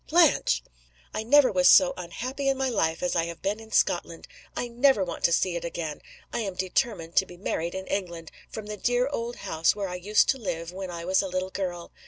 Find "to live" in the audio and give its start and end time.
10.29-10.71